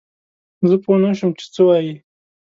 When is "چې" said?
1.39-1.45